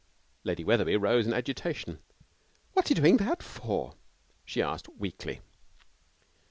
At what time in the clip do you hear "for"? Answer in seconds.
3.43-3.93